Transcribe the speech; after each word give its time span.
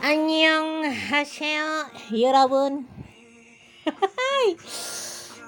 Annyeong 0.00 0.88
hasil 0.88 1.66
여러분 2.14 2.88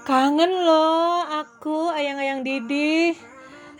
Kangen 0.04 0.52
loh 0.64 1.24
aku 1.24 1.88
ayang-ayang 1.96 2.44
Didi 2.44 3.16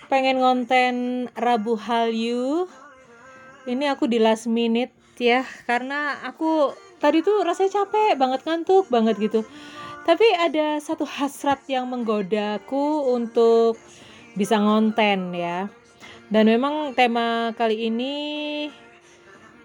pengen 0.09 0.41
ngonten 0.41 1.29
Rabu 1.37 1.77
Hallyu 1.77 2.65
ini 3.69 3.85
aku 3.93 4.09
di 4.09 4.17
last 4.17 4.49
minute 4.49 4.97
ya 5.21 5.45
karena 5.69 6.25
aku 6.25 6.73
tadi 6.97 7.21
tuh 7.21 7.45
rasanya 7.45 7.85
capek 7.85 8.17
banget 8.17 8.41
ngantuk 8.49 8.89
banget 8.89 9.21
gitu 9.21 9.45
tapi 10.09 10.25
ada 10.33 10.81
satu 10.81 11.05
hasrat 11.05 11.61
yang 11.69 11.85
menggodaku 11.93 13.13
untuk 13.13 13.77
bisa 14.33 14.57
ngonten 14.57 15.37
ya 15.37 15.69
dan 16.30 16.48
memang 16.48 16.96
tema 16.96 17.52
kali 17.58 17.90
ini 17.90 18.14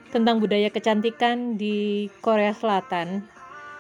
tentang 0.09 0.41
budaya 0.41 0.73
kecantikan 0.73 1.61
di 1.61 2.09
Korea 2.25 2.57
Selatan. 2.57 3.29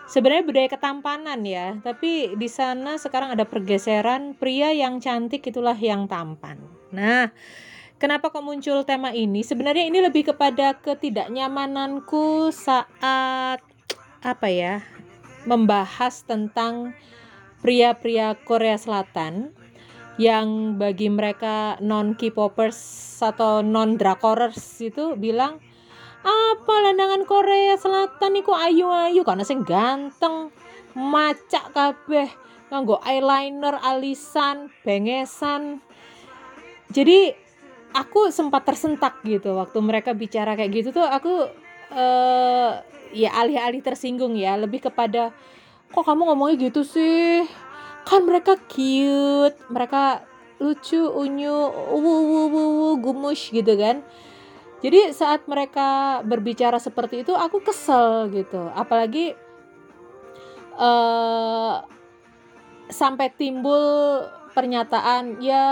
Sebenarnya 0.09 0.45
budaya 0.45 0.69
ketampanan 0.73 1.45
ya 1.45 1.77
tapi 1.85 2.33
di 2.37 2.49
sana 2.49 2.97
sekarang 2.97 3.37
ada 3.37 3.45
pergeseran 3.45 4.33
pria 4.37 4.73
yang 4.73 5.05
cantik 5.05 5.45
itulah 5.45 5.77
yang 5.77 6.09
tampan. 6.09 6.57
Nah 6.93 7.29
kenapa 8.01 8.33
kok 8.33 8.41
muncul 8.41 8.89
tema 8.89 9.13
ini? 9.13 9.45
Sebenarnya 9.45 9.85
ini 9.85 10.01
lebih 10.01 10.33
kepada 10.33 10.81
ketidaknyamananku 10.81 12.49
saat 12.57 13.61
apa 14.25 14.49
ya 14.49 14.81
membahas 15.45 16.25
tentang 16.25 16.97
pria-pria 17.61 18.33
Korea 18.49 18.81
Selatan 18.81 19.53
yang 20.19 20.75
bagi 20.75 21.07
mereka 21.07 21.79
non 21.79 22.19
K-popers 22.19 22.77
atau 23.23 23.63
non 23.63 23.95
drakorers 23.95 24.83
itu 24.83 25.15
bilang 25.15 25.63
apa 26.27 26.75
landangan 26.83 27.23
Korea 27.23 27.79
Selatan 27.79 28.35
niku 28.35 28.51
ayu-ayu 28.51 29.23
karena 29.23 29.47
sing 29.47 29.63
ganteng 29.63 30.51
macak 30.99 31.71
kabeh 31.71 32.27
nganggo 32.69 32.99
eyeliner 33.07 33.79
alisan 33.81 34.75
bengesan. 34.83 35.79
Jadi 36.91 37.33
aku 37.95 38.35
sempat 38.35 38.67
tersentak 38.67 39.23
gitu 39.23 39.55
waktu 39.55 39.79
mereka 39.79 40.13
bicara 40.13 40.59
kayak 40.59 40.73
gitu 40.75 40.89
tuh. 40.91 41.07
Aku 41.07 41.47
uh, 41.95 42.71
ya 43.15 43.31
alih-alih 43.39 43.81
tersinggung 43.81 44.35
ya. 44.35 44.59
Lebih 44.59 44.91
kepada 44.91 45.31
kok 45.95 46.05
kamu 46.05 46.35
ngomongnya 46.35 46.69
gitu 46.69 46.85
sih 46.85 47.47
kan 48.07 48.23
mereka 48.27 48.55
cute 48.71 49.59
mereka 49.73 50.23
lucu 50.59 50.99
unyu 50.99 51.71
wu 51.95 52.15
wu 52.27 52.41
wu, 52.51 52.89
gumus 52.99 53.51
gitu 53.51 53.75
kan. 53.79 54.03
Jadi 54.79 55.11
saat 55.11 55.43
mereka 55.51 56.23
berbicara 56.23 56.79
seperti 56.79 57.27
itu 57.27 57.35
aku 57.35 57.63
kesel 57.63 58.31
gitu. 58.31 58.71
Apalagi 58.75 59.35
uh, 60.79 61.83
sampai 62.87 63.31
timbul 63.35 64.23
pernyataan 64.55 65.39
ya 65.43 65.67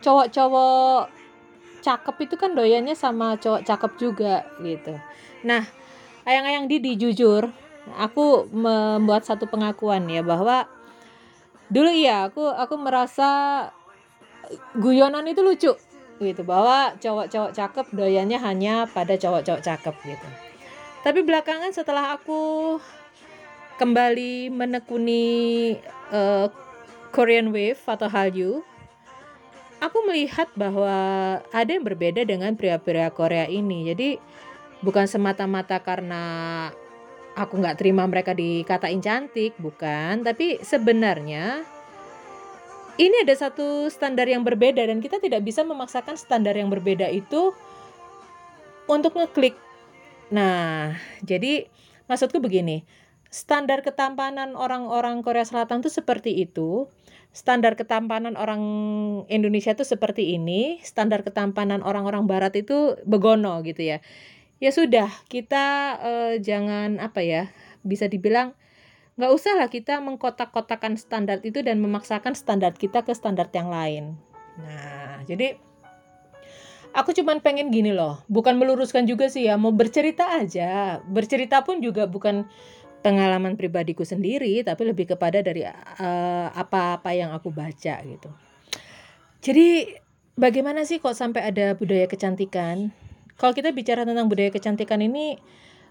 cowok-cowok 0.00 1.08
cakep 1.80 2.16
itu 2.28 2.34
kan 2.36 2.52
doyannya 2.52 2.96
sama 2.98 3.38
cowok 3.40 3.64
cakep 3.64 3.92
juga 3.96 4.44
gitu. 4.60 4.96
Nah 5.46 5.64
ayang-ayang 6.28 6.68
Didi 6.68 6.98
jujur 6.98 7.48
aku 7.94 8.50
membuat 8.50 9.22
satu 9.22 9.46
pengakuan 9.46 10.04
ya 10.10 10.20
bahwa 10.26 10.66
dulu 11.66 11.90
iya 11.90 12.30
aku 12.30 12.46
aku 12.46 12.74
merasa 12.78 13.28
guyonan 14.78 15.26
itu 15.26 15.42
lucu 15.42 15.72
gitu. 16.20 16.42
Bahwa 16.46 16.96
cowok-cowok 16.96 17.52
cakep 17.52 17.86
doyannya 17.92 18.38
hanya 18.40 18.88
pada 18.88 19.18
cowok-cowok 19.18 19.62
cakep 19.62 19.94
gitu. 20.06 20.28
Tapi 21.04 21.20
belakangan 21.22 21.70
setelah 21.70 22.18
aku 22.18 22.76
kembali 23.76 24.50
menekuni 24.50 25.76
uh, 26.10 26.48
Korean 27.12 27.52
Wave 27.52 27.80
atau 27.84 28.08
Hallyu 28.08 28.64
aku 29.80 29.98
melihat 30.08 30.48
bahwa 30.56 30.96
ada 31.52 31.70
yang 31.70 31.84
berbeda 31.84 32.24
dengan 32.24 32.56
pria-pria 32.56 33.12
Korea 33.12 33.46
ini. 33.46 33.86
Jadi 33.92 34.08
bukan 34.80 35.04
semata-mata 35.08 35.80
karena 35.80 36.24
aku 37.36 37.60
nggak 37.60 37.76
terima 37.78 38.08
mereka 38.08 38.32
dikatain 38.32 39.04
cantik 39.04 39.52
bukan 39.60 40.24
tapi 40.24 40.58
sebenarnya 40.64 41.62
ini 42.96 43.28
ada 43.28 43.36
satu 43.36 43.92
standar 43.92 44.24
yang 44.24 44.40
berbeda 44.40 44.80
dan 44.80 45.04
kita 45.04 45.20
tidak 45.20 45.44
bisa 45.44 45.60
memaksakan 45.60 46.16
standar 46.16 46.56
yang 46.56 46.72
berbeda 46.72 47.12
itu 47.12 47.52
untuk 48.88 49.12
ngeklik. 49.20 49.52
Nah, 50.32 50.96
jadi 51.20 51.68
maksudku 52.08 52.40
begini, 52.40 52.88
standar 53.28 53.84
ketampanan 53.84 54.56
orang-orang 54.56 55.20
Korea 55.20 55.44
Selatan 55.44 55.84
itu 55.84 55.92
seperti 55.92 56.40
itu, 56.40 56.88
standar 57.36 57.76
ketampanan 57.76 58.34
orang 58.40 58.62
Indonesia 59.28 59.76
itu 59.76 59.84
seperti 59.84 60.32
ini, 60.32 60.80
standar 60.80 61.20
ketampanan 61.20 61.84
orang-orang 61.84 62.24
Barat 62.24 62.56
itu 62.56 62.96
begono 63.04 63.60
gitu 63.60 63.92
ya. 63.92 63.98
Ya 64.56 64.72
sudah, 64.72 65.12
kita 65.28 65.64
uh, 66.00 66.34
jangan 66.40 66.96
apa 66.96 67.20
ya, 67.20 67.52
bisa 67.84 68.08
dibilang 68.08 68.56
nggak 69.16 69.32
usah 69.32 69.56
lah 69.56 69.68
kita 69.72 70.00
mengkotak-kotakan 70.04 71.00
standar 71.00 71.40
itu 71.40 71.64
dan 71.64 71.80
memaksakan 71.80 72.36
standar 72.36 72.76
kita 72.76 73.04
ke 73.04 73.12
standar 73.16 73.48
yang 73.52 73.72
lain. 73.72 74.04
Nah, 74.60 75.24
jadi 75.24 75.56
aku 76.96 77.12
cuman 77.12 77.44
pengen 77.44 77.68
gini 77.68 77.92
loh, 77.92 78.24
bukan 78.32 78.56
meluruskan 78.56 79.04
juga 79.04 79.28
sih 79.28 79.48
ya, 79.48 79.60
mau 79.60 79.72
bercerita 79.72 80.40
aja. 80.40 81.00
Bercerita 81.04 81.60
pun 81.60 81.84
juga 81.84 82.08
bukan 82.08 82.48
pengalaman 83.04 83.60
pribadiku 83.60 84.04
sendiri, 84.08 84.64
tapi 84.64 84.88
lebih 84.88 85.16
kepada 85.16 85.44
dari 85.44 85.64
eh, 85.68 86.48
apa-apa 86.50 87.12
uh, 87.12 87.16
yang 87.16 87.30
aku 87.36 87.52
baca 87.52 88.00
gitu. 88.04 88.30
Jadi 89.44 89.96
bagaimana 90.34 90.82
sih 90.88 90.98
kok 90.98 91.14
sampai 91.14 91.52
ada 91.52 91.76
budaya 91.76 92.08
kecantikan? 92.08 92.90
Kalau 93.36 93.52
kita 93.52 93.72
bicara 93.76 94.08
tentang 94.08 94.32
budaya 94.32 94.48
kecantikan 94.48 95.04
ini 95.04 95.36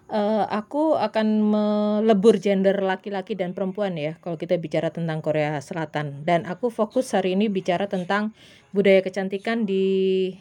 uh, 0.09 0.45
aku 0.49 0.97
akan 0.97 1.27
melebur 1.45 2.41
gender 2.41 2.77
laki-laki 2.81 3.37
dan 3.37 3.53
perempuan 3.53 3.97
ya 3.97 4.17
kalau 4.21 4.37
kita 4.37 4.57
bicara 4.57 4.89
tentang 4.89 5.21
Korea 5.21 5.57
Selatan 5.61 6.25
dan 6.25 6.45
aku 6.49 6.73
fokus 6.73 7.13
hari 7.13 7.37
ini 7.37 7.49
bicara 7.49 7.85
tentang 7.85 8.33
budaya 8.73 9.01
kecantikan 9.05 9.65
di 9.69 10.33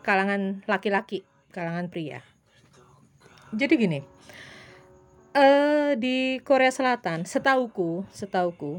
kalangan 0.00 0.64
laki-laki, 0.64 1.24
kalangan 1.52 1.92
pria. 1.92 2.24
Jadi 3.50 3.74
gini, 3.76 3.98
uh, 5.34 5.92
di 5.98 6.38
Korea 6.40 6.70
Selatan, 6.70 7.26
setauku, 7.26 8.06
setauku, 8.14 8.78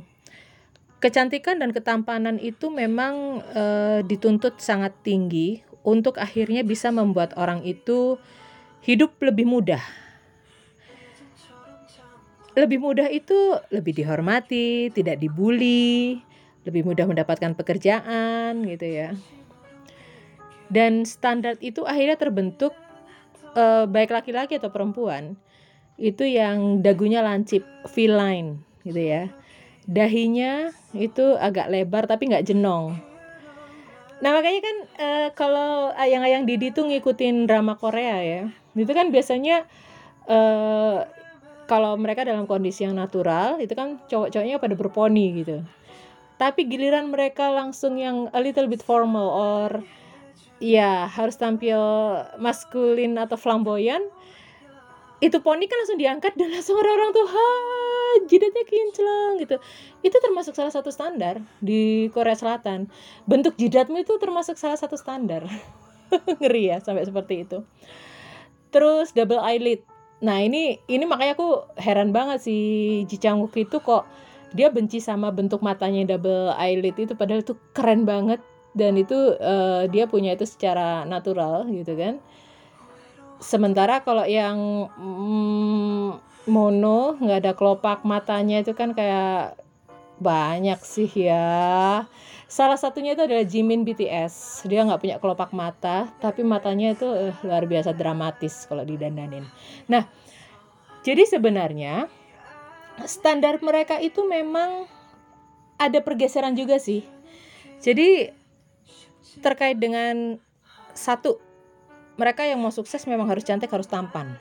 kecantikan 1.03 1.59
dan 1.59 1.75
ketampanan 1.75 2.40
itu 2.40 2.72
memang 2.72 3.44
uh, 3.52 4.00
dituntut 4.06 4.58
sangat 4.63 4.96
tinggi 5.03 5.62
untuk 5.81 6.22
akhirnya 6.22 6.62
bisa 6.62 6.94
membuat 6.94 7.34
orang 7.38 7.66
itu 7.66 8.18
hidup 8.86 9.18
lebih 9.22 9.46
mudah. 9.46 9.81
Lebih 12.52 12.84
mudah 12.84 13.08
itu 13.08 13.56
lebih 13.72 13.96
dihormati, 13.96 14.91
tidak 14.91 15.24
dibully, 15.24 16.20
lebih 16.68 16.84
mudah 16.84 17.08
mendapatkan 17.08 17.56
pekerjaan 17.56 18.68
gitu 18.68 18.86
ya. 18.86 19.09
Dan 20.68 21.03
standar 21.08 21.56
itu 21.64 21.84
akhirnya 21.88 22.20
terbentuk 22.20 22.75
eh, 23.56 23.86
baik 23.88 24.12
laki-laki 24.12 24.59
atau 24.59 24.72
perempuan 24.72 25.40
itu 26.02 26.25
yang 26.25 26.81
dagunya 26.81 27.24
lancip, 27.24 27.64
feline 27.88 28.59
gitu 28.84 29.00
ya. 29.00 29.24
Dahinya 29.88 30.76
itu 30.94 31.40
agak 31.40 31.72
lebar 31.72 32.06
tapi 32.06 32.29
nggak 32.29 32.52
jenong 32.52 33.10
Nah 34.22 34.29
makanya 34.38 34.62
kan 34.62 34.78
uh, 35.02 35.29
kalau 35.34 35.90
ayang-ayang 35.97 36.46
Didi 36.46 36.70
tuh 36.70 36.85
ngikutin 36.85 37.50
drama 37.50 37.73
Korea 37.73 38.22
ya, 38.22 38.41
itu 38.78 38.94
kan 38.94 39.09
biasanya 39.09 39.66
uh, 40.29 41.03
kalau 41.66 41.97
mereka 41.97 42.22
dalam 42.22 42.46
kondisi 42.46 42.85
yang 42.85 42.94
natural 42.94 43.58
itu 43.58 43.73
kan 43.73 43.97
cowok-cowoknya 44.06 44.62
pada 44.62 44.76
berponi 44.78 45.41
gitu. 45.41 45.66
Tapi 46.38 46.70
giliran 46.70 47.09
mereka 47.09 47.50
langsung 47.50 47.97
yang 47.97 48.29
a 48.34 48.40
little 48.41 48.70
bit 48.70 48.85
formal 48.85 49.29
or 49.29 49.70
ya 50.62 51.09
harus 51.09 51.38
tampil 51.41 51.82
maskulin 52.38 53.18
atau 53.18 53.38
flamboyan, 53.38 54.06
itu 55.22 55.38
poni 55.38 55.70
kan 55.70 55.78
langsung 55.85 56.02
diangkat 56.02 56.34
dan 56.34 56.50
langsung 56.50 56.82
orang-orang 56.82 57.14
tuh 57.14 57.28
ha 57.29 57.50
jidatnya 58.26 58.64
kinclong 58.66 59.34
gitu. 59.38 59.56
Itu 60.02 60.18
termasuk 60.18 60.58
salah 60.58 60.73
satu 60.73 60.90
standar 60.90 61.46
di 61.62 62.09
Korea 62.09 62.34
Selatan. 62.34 62.90
Bentuk 63.29 63.53
jidatmu 63.56 64.02
itu 64.02 64.18
termasuk 64.18 64.58
salah 64.58 64.82
satu 64.82 64.97
standar. 64.97 65.46
Ngeri 66.41 66.73
ya 66.73 66.82
sampai 66.82 67.06
seperti 67.06 67.46
itu. 67.46 67.62
Terus 68.73 69.14
double 69.14 69.40
eyelid. 69.46 69.85
Nah 70.26 70.41
ini 70.41 70.82
ini 70.90 71.06
makanya 71.06 71.38
aku 71.38 71.70
heran 71.78 72.09
banget 72.09 72.41
si 72.41 72.58
Ji 73.06 73.22
Chang 73.22 73.46
Wook 73.46 73.53
itu 73.62 73.78
kok 73.78 74.09
dia 74.58 74.73
benci 74.73 75.00
sama 75.00 75.29
bentuk 75.29 75.62
matanya 75.62 76.18
double 76.18 76.52
eyelid 76.58 76.97
itu 76.97 77.14
padahal 77.14 77.46
itu 77.46 77.53
keren 77.78 78.09
banget. 78.09 78.41
Dan 78.72 78.96
itu 78.96 79.35
uh, 79.38 79.84
dia 79.91 80.08
punya 80.08 80.34
itu 80.34 80.47
secara 80.47 81.03
natural 81.03 81.68
gitu 81.70 81.94
kan 81.94 82.23
sementara 83.41 84.05
kalau 84.05 84.23
yang 84.23 84.88
mm, 84.96 86.22
mono 86.47 87.17
nggak 87.17 87.40
ada 87.41 87.53
kelopak 87.58 88.05
matanya 88.05 88.61
itu 88.61 88.78
kan 88.78 88.93
kayak 88.93 89.58
banyak 90.22 90.78
sih 90.85 91.09
ya. 91.09 92.05
Salah 92.46 92.78
satunya 92.78 93.17
itu 93.17 93.26
adalah 93.26 93.41
Jimin 93.41 93.82
BTS 93.82 94.66
dia 94.70 94.85
nggak 94.85 95.02
punya 95.02 95.17
kelopak 95.17 95.49
mata 95.52 96.14
tapi 96.22 96.46
matanya 96.46 96.93
itu 96.93 97.09
uh, 97.09 97.34
luar 97.41 97.66
biasa 97.66 97.97
dramatis 97.97 98.70
kalau 98.70 98.85
didandanin. 98.85 99.49
Nah 99.90 100.05
jadi 101.02 101.26
sebenarnya 101.26 102.05
standar 103.09 103.58
mereka 103.66 103.97
itu 103.97 104.22
memang 104.22 104.85
ada 105.82 105.97
pergeseran 106.05 106.53
juga 106.53 106.78
sih. 106.78 107.02
Jadi 107.82 108.29
terkait 109.41 109.82
dengan 109.82 110.37
satu 110.94 111.41
mereka 112.22 112.46
yang 112.46 112.62
mau 112.62 112.70
sukses 112.70 113.02
memang 113.09 113.26
harus 113.26 113.41
cantik 113.41 113.73
harus 113.73 113.90
tampan 113.90 114.38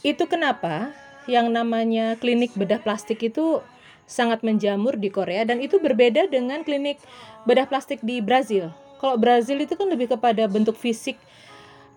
itu 0.00 0.24
kenapa 0.24 0.96
yang 1.28 1.52
namanya 1.52 2.16
klinik 2.16 2.56
bedah 2.56 2.80
plastik 2.80 3.20
itu 3.20 3.60
sangat 4.08 4.42
menjamur 4.42 4.96
di 4.96 5.12
Korea 5.12 5.46
dan 5.46 5.60
itu 5.60 5.78
berbeda 5.78 6.26
dengan 6.26 6.64
klinik 6.64 6.98
bedah 7.46 7.70
plastik 7.70 8.02
di 8.02 8.18
Brazil. 8.18 8.74
Kalau 8.98 9.14
Brazil 9.14 9.62
itu 9.62 9.78
kan 9.78 9.86
lebih 9.86 10.10
kepada 10.10 10.50
bentuk 10.50 10.74
fisik 10.74 11.14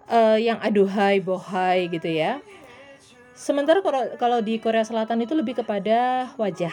uh, 0.07 0.38
yang 0.38 0.62
aduhai, 0.62 1.19
bohai 1.19 1.89
gitu 1.89 2.07
ya. 2.07 2.38
Sementara 3.33 3.81
kalau 3.81 4.13
kalau 4.21 4.39
di 4.45 4.62
Korea 4.62 4.85
Selatan 4.85 5.25
itu 5.25 5.33
lebih 5.33 5.57
kepada 5.65 6.30
wajah, 6.38 6.71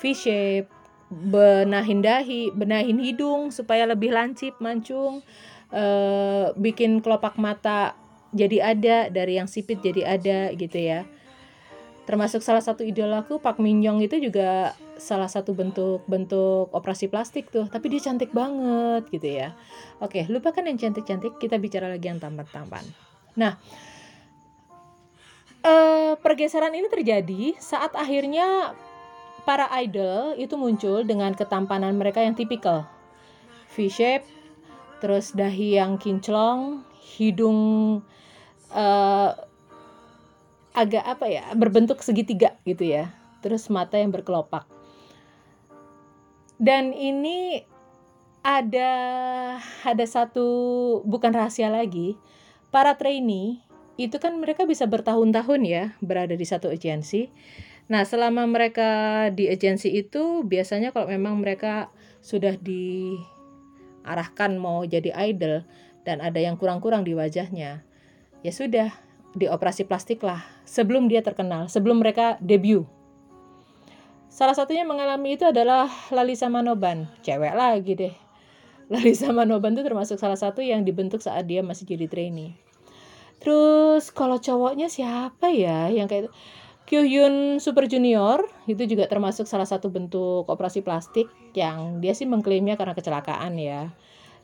V 0.00 0.16
shape, 0.16 0.66
benahin 1.12 2.00
dahi, 2.00 2.48
benahin 2.56 2.98
hidung 2.98 3.52
supaya 3.52 3.84
lebih 3.84 4.16
lancip, 4.16 4.56
mancung, 4.64 5.20
uh, 5.72 6.52
bikin 6.54 7.00
kelopak 7.00 7.40
mata 7.40 7.96
jadi 8.32 8.72
ada 8.72 8.96
dari 9.12 9.36
yang 9.36 9.48
sipit 9.48 9.80
jadi 9.84 10.16
ada 10.16 10.52
gitu 10.56 10.78
ya. 10.80 11.04
Termasuk 12.02 12.42
salah 12.42 12.64
satu 12.64 12.82
idolaku 12.82 13.38
Pak 13.38 13.62
Min 13.62 13.78
Young 13.84 14.02
itu 14.02 14.18
juga 14.18 14.74
salah 14.98 15.30
satu 15.30 15.54
bentuk 15.54 16.02
bentuk 16.08 16.72
operasi 16.72 17.12
plastik 17.12 17.52
tuh. 17.52 17.68
Tapi 17.68 17.92
dia 17.92 18.00
cantik 18.00 18.32
banget 18.32 19.06
gitu 19.12 19.28
ya. 19.28 19.52
Oke 20.00 20.24
lupakan 20.28 20.64
yang 20.64 20.80
cantik-cantik 20.80 21.36
kita 21.36 21.60
bicara 21.60 21.92
lagi 21.92 22.08
yang 22.08 22.18
tampan-tampan. 22.18 22.84
Nah 23.36 23.60
eh, 25.62 26.12
pergeseran 26.18 26.74
ini 26.74 26.88
terjadi 26.88 27.54
saat 27.60 27.94
akhirnya 27.94 28.74
para 29.44 29.68
idol 29.82 30.34
itu 30.38 30.54
muncul 30.58 31.04
dengan 31.06 31.36
ketampanan 31.36 31.94
mereka 31.94 32.24
yang 32.24 32.34
tipikal. 32.34 32.88
V-shape 33.76 34.41
terus 35.02 35.34
dahi 35.34 35.82
yang 35.82 35.98
kinclong 35.98 36.86
hidung 37.18 37.98
uh, 38.70 39.30
agak 40.72 41.02
apa 41.02 41.26
ya 41.26 41.44
berbentuk 41.58 41.98
segitiga 42.06 42.54
gitu 42.62 42.86
ya. 42.86 43.10
Terus 43.42 43.66
mata 43.66 43.98
yang 43.98 44.14
berkelopak. 44.14 44.70
Dan 46.62 46.94
ini 46.94 47.66
ada 48.42 48.90
ada 49.86 50.04
satu 50.06 50.46
bukan 51.06 51.30
rahasia 51.34 51.70
lagi 51.70 52.18
para 52.74 52.98
trainee 52.98 53.62
itu 53.94 54.18
kan 54.18 54.34
mereka 54.42 54.66
bisa 54.66 54.86
bertahun-tahun 54.90 55.62
ya 55.62 55.84
berada 56.02 56.34
di 56.34 56.42
satu 56.42 56.74
agensi 56.74 57.30
nah 57.86 58.02
selama 58.02 58.46
mereka 58.50 59.30
di 59.30 59.46
agensi 59.46 59.94
itu 59.94 60.42
biasanya 60.42 60.90
kalau 60.90 61.06
memang 61.06 61.38
mereka 61.38 61.94
sudah 62.18 62.58
diarahkan 64.02 64.58
mau 64.58 64.82
jadi 64.82 65.14
idol 65.30 65.62
dan 66.02 66.18
ada 66.18 66.42
yang 66.42 66.58
kurang-kurang 66.58 67.06
di 67.06 67.14
wajahnya 67.14 67.86
ya 68.42 68.52
sudah 68.52 68.90
dioperasi 69.32 69.86
plastik 69.88 70.20
lah 70.20 70.44
sebelum 70.66 71.08
dia 71.08 71.24
terkenal, 71.24 71.70
sebelum 71.70 72.02
mereka 72.02 72.36
debut. 72.42 72.84
Salah 74.28 74.56
satunya 74.56 74.84
mengalami 74.84 75.36
itu 75.36 75.44
adalah 75.44 75.88
Lalisa 76.08 76.48
Manoban, 76.48 77.08
cewek 77.20 77.54
lagi 77.54 77.92
deh. 77.96 78.14
Lalisa 78.92 79.32
Manoban 79.32 79.72
itu 79.72 79.84
termasuk 79.84 80.16
salah 80.20 80.36
satu 80.36 80.60
yang 80.60 80.84
dibentuk 80.84 81.20
saat 81.20 81.48
dia 81.48 81.64
masih 81.64 81.84
jadi 81.84 82.08
trainee. 82.08 82.56
Terus 83.40 84.12
kalau 84.14 84.38
cowoknya 84.38 84.86
siapa 84.86 85.50
ya 85.50 85.90
yang 85.90 86.06
kayak 86.06 86.28
itu? 86.28 86.32
Kyuhyun 86.92 87.56
Super 87.56 87.88
Junior 87.88 88.44
itu 88.68 88.84
juga 88.84 89.08
termasuk 89.08 89.48
salah 89.48 89.64
satu 89.64 89.88
bentuk 89.88 90.44
operasi 90.44 90.84
plastik 90.84 91.24
yang 91.56 92.04
dia 92.04 92.12
sih 92.12 92.28
mengklaimnya 92.28 92.76
karena 92.76 92.92
kecelakaan 92.92 93.56
ya. 93.56 93.96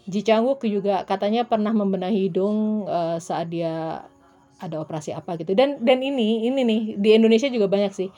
Ji 0.08 0.24
Chang 0.24 0.48
Wook 0.48 0.64
juga 0.64 1.04
katanya 1.04 1.44
pernah 1.44 1.76
membenahi 1.76 2.32
hidung 2.32 2.88
uh, 2.88 3.20
saat 3.20 3.52
dia 3.52 4.00
ada 4.64 4.76
operasi 4.80 5.12
apa 5.12 5.36
gitu. 5.36 5.52
Dan 5.52 5.84
dan 5.84 6.00
ini 6.00 6.48
ini 6.48 6.64
nih 6.64 6.82
di 6.96 7.12
Indonesia 7.12 7.52
juga 7.52 7.68
banyak 7.68 7.92
sih. 7.92 8.08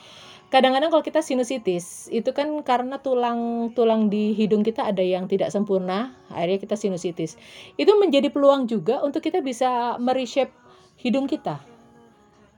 Kadang-kadang 0.47 0.95
kalau 0.95 1.03
kita 1.03 1.27
sinusitis 1.27 2.07
itu 2.15 2.31
kan 2.31 2.55
karena 2.63 3.03
tulang 3.03 3.75
tulang 3.75 4.15
di 4.15 4.31
hidung 4.39 4.63
kita 4.63 4.87
ada 4.87 5.03
yang 5.03 5.27
tidak 5.27 5.51
sempurna 5.51 6.15
akhirnya 6.31 6.63
kita 6.63 6.79
sinusitis. 6.79 7.35
Itu 7.75 7.99
menjadi 7.99 8.31
peluang 8.31 8.71
juga 8.71 9.03
untuk 9.03 9.27
kita 9.27 9.43
bisa 9.43 9.99
mereshape 9.99 10.55
hidung 11.03 11.27
kita. 11.27 11.59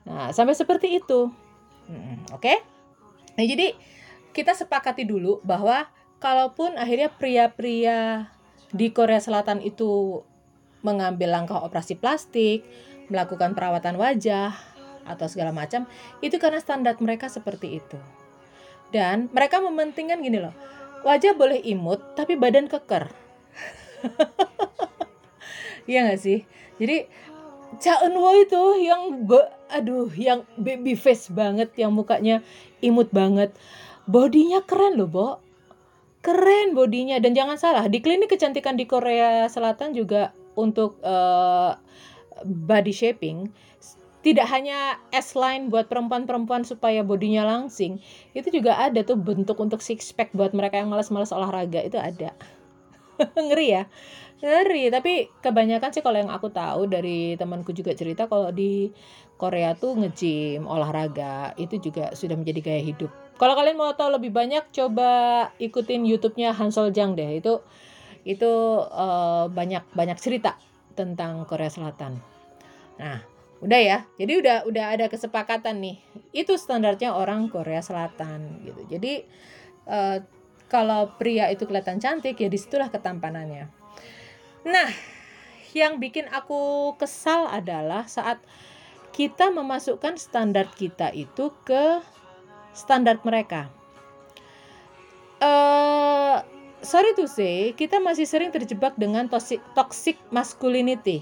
Nah 0.05 0.37
sampai 0.37 0.53
seperti 0.53 1.01
itu 1.01 1.33
oke? 2.33 2.41
Okay? 2.43 2.59
nah 3.33 3.45
jadi 3.45 3.73
kita 4.37 4.53
sepakati 4.53 5.05
dulu 5.09 5.41
bahwa 5.45 5.89
kalaupun 6.21 6.77
akhirnya 6.77 7.13
pria-pria 7.13 8.29
di 8.73 8.93
Korea 8.93 9.21
Selatan 9.21 9.61
itu 9.61 10.23
mengambil 10.81 11.33
langkah 11.33 11.61
operasi 11.61 11.97
plastik 11.97 12.65
melakukan 13.13 13.53
perawatan 13.53 14.01
wajah 14.01 14.57
atau 15.05 15.27
segala 15.29 15.53
macam 15.53 15.85
itu 16.25 16.39
karena 16.41 16.63
standar 16.63 16.97
mereka 17.01 17.29
seperti 17.29 17.81
itu. 17.81 17.99
Dan 18.93 19.33
mereka 19.33 19.61
mementingkan 19.61 20.21
gini 20.21 20.41
loh 20.41 20.53
wajah 21.03 21.35
boleh 21.35 21.59
imut 21.61 22.15
tapi 22.17 22.39
badan 22.39 22.71
keker. 22.71 23.11
Iya 25.83 26.07
gak 26.07 26.21
sih? 26.23 26.47
Jadi 26.79 27.11
Cha 27.81 28.03
Eun 28.05 28.17
itu 28.43 28.63
yang 28.85 29.25
be, 29.25 29.41
aduh 29.73 30.11
yang 30.13 30.45
baby 30.61 30.93
face 30.93 31.33
banget 31.33 31.73
yang 31.81 31.95
mukanya 31.97 32.45
imut 32.85 33.09
banget. 33.15 33.55
Bodinya 34.05 34.61
keren 34.67 35.01
loh 35.01 35.09
Bo. 35.09 35.29
Keren 36.21 36.77
bodinya. 36.77 37.17
Dan 37.19 37.33
jangan 37.33 37.57
salah 37.57 37.89
di 37.89 38.03
klinik 38.05 38.31
kecantikan 38.31 38.77
di 38.77 38.85
Korea 38.85 39.49
Selatan 39.49 39.97
juga 39.97 40.37
untuk 40.59 41.01
uh, 41.03 41.75
body 42.45 42.93
shaping 42.93 43.49
tidak 44.23 44.47
hanya 44.55 45.03
S-line 45.11 45.67
buat 45.67 45.91
perempuan-perempuan 45.91 46.63
supaya 46.63 47.03
bodinya 47.03 47.43
langsing, 47.43 47.99
itu 48.39 48.55
juga 48.55 48.79
ada 48.79 49.03
tuh 49.03 49.19
bentuk 49.19 49.59
untuk 49.59 49.83
six 49.83 50.15
pack 50.15 50.31
buat 50.31 50.55
mereka 50.55 50.79
yang 50.79 50.89
malas-malas 50.89 51.35
olahraga 51.35 51.83
itu 51.83 51.99
ada. 51.99 52.31
Ngeri 53.47 53.67
ya? 53.69 53.85
Ngeri, 54.43 54.91
tapi 54.91 55.31
kebanyakan 55.39 55.91
sih 55.95 56.03
kalau 56.03 56.19
yang 56.19 56.33
aku 56.35 56.51
tahu 56.51 56.91
dari 56.91 57.39
temanku 57.39 57.71
juga 57.71 57.95
cerita 57.95 58.27
kalau 58.27 58.51
di 58.51 58.91
Korea 59.39 59.75
tuh 59.79 59.99
nge-gym, 59.99 60.67
olahraga, 60.67 61.55
itu 61.59 61.79
juga 61.79 62.11
sudah 62.15 62.35
menjadi 62.35 62.61
gaya 62.63 62.83
hidup. 62.83 63.11
Kalau 63.39 63.59
kalian 63.59 63.75
mau 63.75 63.91
tahu 63.95 64.15
lebih 64.19 64.31
banyak, 64.31 64.71
coba 64.71 65.11
ikutin 65.59 66.07
YouTube-nya 66.07 66.55
Hansol 66.55 66.95
Jang 66.95 67.19
deh. 67.19 67.43
Itu 67.43 67.63
itu 68.23 68.51
uh, 68.87 69.51
banyak 69.51 69.83
banyak 69.99 70.19
cerita 70.23 70.55
tentang 70.95 71.43
Korea 71.47 71.67
Selatan. 71.67 72.23
Nah, 73.03 73.19
udah 73.59 73.81
ya. 73.83 73.99
Jadi 74.15 74.33
udah 74.43 74.57
udah 74.67 74.85
ada 74.95 75.07
kesepakatan 75.11 75.83
nih. 75.83 75.97
Itu 76.31 76.55
standarnya 76.55 77.15
orang 77.15 77.51
Korea 77.51 77.83
Selatan 77.83 78.63
gitu. 78.63 78.87
Jadi 78.87 79.27
uh, 79.91 80.23
kalau 80.73 81.13
pria 81.21 81.53
itu 81.53 81.69
kelihatan 81.69 82.01
cantik 82.01 82.41
ya 82.41 82.49
di 82.49 82.57
situlah 82.57 82.89
ketampanannya. 82.89 83.69
Nah, 84.65 84.91
yang 85.77 86.01
bikin 86.01 86.33
aku 86.33 86.97
kesal 86.97 87.45
adalah 87.53 88.09
saat 88.09 88.41
kita 89.13 89.53
memasukkan 89.53 90.17
standar 90.17 90.73
kita 90.73 91.13
itu 91.13 91.53
ke 91.69 92.01
standar 92.73 93.21
mereka. 93.21 93.69
Uh, 95.43 96.41
sorry 96.81 97.13
to 97.13 97.29
say, 97.29 97.77
kita 97.77 98.01
masih 98.01 98.25
sering 98.25 98.49
terjebak 98.49 98.97
dengan 98.97 99.29
toxic, 99.29 99.61
toxic 99.77 100.17
masculinity 100.33 101.21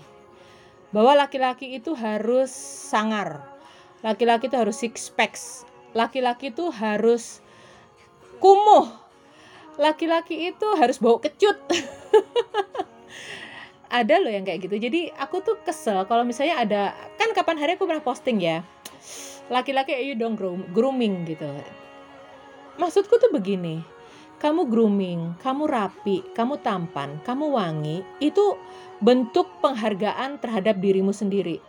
bahwa 0.95 1.27
laki-laki 1.27 1.75
itu 1.75 1.99
harus 1.99 2.55
sangar. 2.87 3.43
Laki-laki 4.07 4.47
itu 4.47 4.57
harus 4.61 4.79
six 4.79 5.11
packs. 5.11 5.67
Laki-laki 5.91 6.55
itu 6.55 6.71
harus 6.71 7.43
kumuh. 8.39 9.00
Laki-laki 9.79 10.51
itu 10.51 10.67
harus 10.75 10.99
bau 10.99 11.21
kecut. 11.21 11.57
ada 13.91 14.15
loh 14.23 14.31
yang 14.31 14.47
kayak 14.47 14.71
gitu. 14.71 14.79
Jadi 14.79 15.11
aku 15.19 15.43
tuh 15.43 15.59
kesel 15.67 16.07
kalau 16.07 16.23
misalnya 16.23 16.63
ada 16.63 16.83
kan 17.19 17.35
kapan 17.35 17.59
hari 17.59 17.75
aku 17.75 17.85
pernah 17.85 18.03
posting 18.03 18.39
ya. 18.39 18.63
Laki-laki 19.51 19.93
ayo 19.93 20.15
dong 20.15 20.39
grooming 20.71 21.27
gitu. 21.27 21.47
Maksudku 22.79 23.19
tuh 23.19 23.35
begini. 23.35 23.83
kamu 24.41 24.73
grooming, 24.73 25.37
kamu 25.45 25.69
rapi, 25.69 26.25
kamu 26.33 26.65
tampan, 26.65 27.21
kamu 27.29 27.53
wangi, 27.53 28.01
itu 28.25 28.57
bentuk 29.05 29.45
penghargaan 29.61 30.41
terhadap 30.41 30.81
dirimu 30.81 31.13
sendiri. 31.13 31.61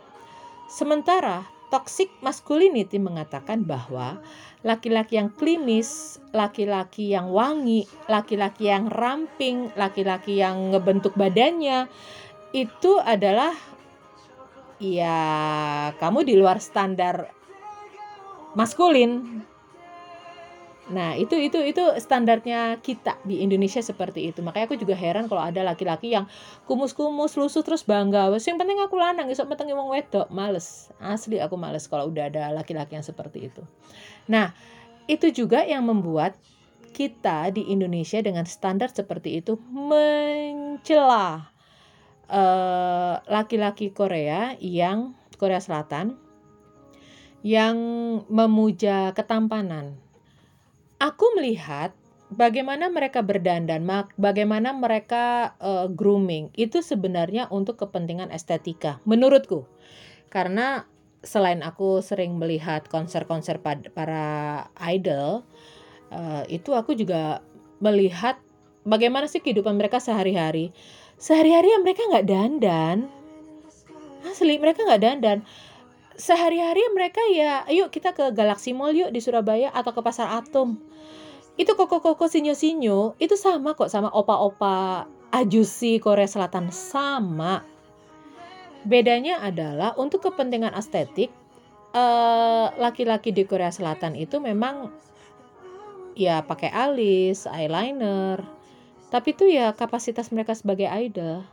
Sementara 0.72 1.44
toxic 1.72 2.12
masculinity 2.20 3.00
mengatakan 3.00 3.64
bahwa 3.64 4.20
laki-laki 4.60 5.16
yang 5.16 5.32
klimis, 5.32 6.20
laki-laki 6.36 7.16
yang 7.16 7.32
wangi, 7.32 7.88
laki-laki 8.12 8.68
yang 8.68 8.92
ramping, 8.92 9.72
laki-laki 9.72 10.44
yang 10.44 10.76
ngebentuk 10.76 11.16
badannya 11.16 11.88
itu 12.52 13.00
adalah 13.00 13.56
ya 14.76 15.16
kamu 15.96 16.28
di 16.28 16.34
luar 16.36 16.60
standar 16.60 17.32
maskulin. 18.52 19.40
Nah, 20.92 21.16
itu 21.16 21.34
itu 21.40 21.56
itu 21.64 21.80
standarnya 21.96 22.76
kita 22.84 23.16
di 23.24 23.40
Indonesia 23.40 23.80
seperti 23.80 24.28
itu. 24.28 24.44
Makanya 24.44 24.68
aku 24.68 24.76
juga 24.76 24.92
heran 24.92 25.24
kalau 25.26 25.40
ada 25.40 25.64
laki-laki 25.64 26.12
yang 26.12 26.28
kumus-kumus, 26.68 27.34
lusuh 27.40 27.64
terus 27.64 27.82
bangga. 27.82 28.28
Wes 28.28 28.44
yang 28.44 28.60
penting 28.60 28.78
aku 28.84 29.00
lanang, 29.00 29.32
esok 29.32 29.48
penting 29.56 29.72
wong 29.72 29.88
wedok. 29.88 30.28
Males. 30.28 30.92
Asli 31.00 31.40
aku 31.40 31.56
males 31.56 31.88
kalau 31.88 32.12
udah 32.12 32.28
ada 32.28 32.52
laki-laki 32.52 33.00
yang 33.00 33.06
seperti 33.06 33.48
itu. 33.48 33.64
Nah, 34.28 34.52
itu 35.08 35.32
juga 35.32 35.64
yang 35.64 35.88
membuat 35.88 36.36
kita 36.92 37.48
di 37.50 37.72
Indonesia 37.72 38.20
dengan 38.20 38.44
standar 38.44 38.92
seperti 38.92 39.40
itu 39.40 39.56
mencela 39.72 41.48
uh, 42.28 43.16
laki-laki 43.24 43.96
Korea 43.96 44.52
yang 44.60 45.16
Korea 45.40 45.58
Selatan 45.58 46.20
yang 47.42 47.76
memuja 48.30 49.10
ketampanan. 49.16 49.98
Aku 51.02 51.34
melihat 51.34 51.90
bagaimana 52.30 52.86
mereka 52.86 53.26
berdandan, 53.26 53.82
bagaimana 54.14 54.70
mereka 54.70 55.58
uh, 55.58 55.90
grooming 55.90 56.54
itu 56.54 56.78
sebenarnya 56.78 57.50
untuk 57.50 57.82
kepentingan 57.82 58.30
estetika 58.30 59.02
menurutku. 59.02 59.66
Karena 60.30 60.86
selain 61.26 61.66
aku 61.66 61.98
sering 62.06 62.38
melihat 62.38 62.86
konser-konser 62.86 63.58
para 63.90 64.26
idol, 64.78 65.42
uh, 66.14 66.46
itu 66.46 66.70
aku 66.70 66.94
juga 66.94 67.42
melihat 67.82 68.38
bagaimana 68.86 69.26
sih 69.26 69.42
kehidupan 69.42 69.74
mereka 69.74 69.98
sehari-hari. 69.98 70.70
Sehari-hari 71.18 71.66
ya 71.74 71.78
mereka 71.82 72.06
nggak 72.14 72.26
dandan, 72.30 73.10
asli 74.30 74.54
mereka 74.62 74.86
nggak 74.86 75.02
dandan 75.02 75.38
sehari-hari 76.16 76.82
mereka 76.92 77.20
ya 77.32 77.64
ayo 77.68 77.88
kita 77.88 78.12
ke 78.12 78.32
Galaxy 78.32 78.76
Mall 78.76 78.96
yuk 78.96 79.10
di 79.10 79.20
Surabaya 79.20 79.72
atau 79.72 79.92
ke 79.94 80.00
Pasar 80.04 80.28
Atom 80.40 80.80
itu 81.60 81.72
koko-koko 81.76 82.28
sinyo-sinyo 82.28 83.16
itu 83.20 83.36
sama 83.36 83.76
kok 83.76 83.92
sama 83.92 84.08
opa-opa 84.08 85.04
ajusi 85.32 86.00
Korea 86.00 86.28
Selatan 86.28 86.72
sama 86.72 87.64
bedanya 88.84 89.40
adalah 89.40 89.94
untuk 89.96 90.26
kepentingan 90.26 90.74
estetik 90.74 91.30
eh, 91.92 92.66
laki-laki 92.76 93.30
uh, 93.30 93.36
di 93.36 93.42
Korea 93.44 93.70
Selatan 93.70 94.16
itu 94.16 94.40
memang 94.40 94.90
ya 96.12 96.44
pakai 96.44 96.68
alis, 96.68 97.48
eyeliner, 97.48 98.44
tapi 99.08 99.32
itu 99.32 99.48
ya 99.48 99.72
kapasitas 99.72 100.28
mereka 100.28 100.52
sebagai 100.52 100.88
idol. 100.88 101.44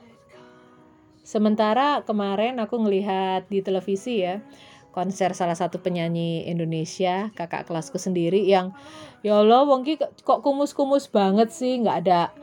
Sementara 1.29 2.01
kemarin 2.09 2.57
aku 2.57 2.81
ngelihat 2.81 3.45
di 3.53 3.61
televisi 3.61 4.25
ya 4.25 4.41
konser 4.89 5.37
salah 5.37 5.53
satu 5.53 5.77
penyanyi 5.77 6.49
Indonesia 6.49 7.29
kakak 7.37 7.69
kelasku 7.69 8.01
sendiri 8.01 8.49
yang 8.49 8.73
ya 9.21 9.37
Allah 9.37 9.61
Wongki 9.61 10.01
kok 10.01 10.41
kumus-kumus 10.41 11.05
banget 11.05 11.53
sih 11.53 11.77
nggak 11.85 11.97
ada 12.01 12.33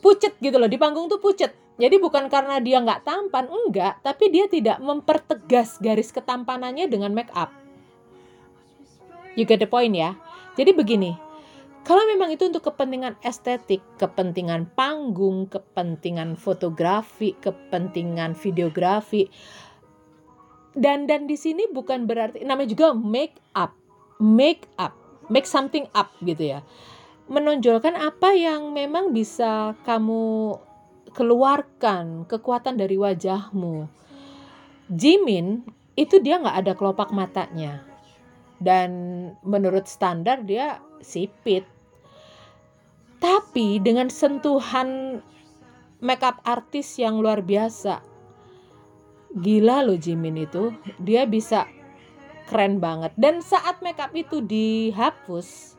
pucet 0.00 0.32
gitu 0.40 0.56
loh. 0.56 0.64
Di 0.64 0.80
panggung 0.80 1.12
tuh 1.12 1.20
pucet. 1.20 1.52
Jadi 1.76 2.00
bukan 2.00 2.32
karena 2.32 2.56
dia 2.56 2.80
nggak 2.80 3.04
tampan 3.04 3.52
enggak 3.52 4.00
tapi 4.00 4.32
dia 4.32 4.48
tidak 4.48 4.80
mempertegas 4.80 5.76
garis 5.76 6.08
ketampanannya 6.08 6.88
dengan 6.88 7.12
make 7.12 7.28
up. 7.36 7.52
You 9.36 9.44
get 9.44 9.60
the 9.60 9.68
point 9.68 9.92
ya? 9.92 10.16
Jadi 10.56 10.72
begini 10.72 11.31
kalau 11.82 12.06
memang 12.06 12.30
itu 12.30 12.46
untuk 12.46 12.62
kepentingan 12.70 13.18
estetik, 13.26 13.82
kepentingan 13.98 14.70
panggung, 14.78 15.50
kepentingan 15.50 16.38
fotografi, 16.38 17.34
kepentingan 17.42 18.38
videografi, 18.38 19.26
dan 20.78 21.10
dan 21.10 21.26
di 21.26 21.34
sini 21.34 21.66
bukan 21.68 22.06
berarti 22.06 22.46
namanya 22.46 22.70
juga 22.70 22.94
make 22.94 23.36
up, 23.58 23.74
make 24.22 24.70
up, 24.78 24.94
make 25.26 25.44
something 25.44 25.90
up 25.92 26.14
gitu 26.22 26.54
ya, 26.54 26.60
menonjolkan 27.26 27.98
apa 27.98 28.30
yang 28.30 28.70
memang 28.70 29.10
bisa 29.10 29.74
kamu 29.82 30.54
keluarkan 31.12 32.24
kekuatan 32.30 32.78
dari 32.78 32.96
wajahmu. 32.96 33.90
Jimin 34.86 35.66
itu 35.98 36.20
dia 36.20 36.40
nggak 36.40 36.58
ada 36.62 36.72
kelopak 36.78 37.12
matanya. 37.12 37.84
Dan 38.62 38.90
menurut 39.42 39.90
standar 39.90 40.46
dia 40.46 40.78
sipit 41.02 41.66
tapi 43.22 43.78
dengan 43.78 44.10
sentuhan 44.10 45.22
makeup 46.02 46.42
artis 46.42 46.98
yang 46.98 47.22
luar 47.22 47.38
biasa. 47.46 48.02
Gila 49.32 49.86
loh 49.86 49.94
Jimin 49.94 50.42
itu. 50.42 50.74
Dia 50.98 51.24
bisa 51.24 51.70
keren 52.50 52.82
banget. 52.82 53.14
Dan 53.14 53.38
saat 53.38 53.78
makeup 53.80 54.10
itu 54.12 54.42
dihapus 54.42 55.78